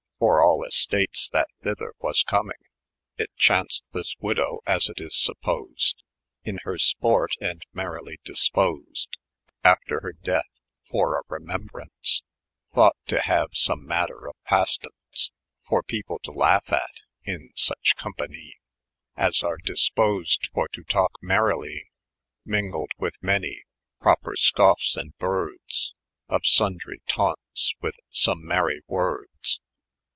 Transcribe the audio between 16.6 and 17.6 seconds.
at, in